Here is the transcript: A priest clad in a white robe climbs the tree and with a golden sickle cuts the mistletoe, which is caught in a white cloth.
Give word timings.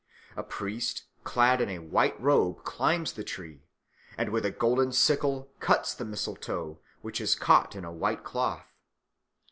A 0.35 0.41
priest 0.41 1.03
clad 1.23 1.61
in 1.61 1.69
a 1.69 1.77
white 1.77 2.19
robe 2.19 2.63
climbs 2.63 3.13
the 3.13 3.23
tree 3.23 3.67
and 4.17 4.29
with 4.29 4.43
a 4.45 4.49
golden 4.49 4.91
sickle 4.93 5.53
cuts 5.59 5.93
the 5.93 6.05
mistletoe, 6.05 6.79
which 7.03 7.21
is 7.21 7.35
caught 7.35 7.75
in 7.75 7.85
a 7.85 7.91
white 7.93 8.23
cloth. 8.23 8.65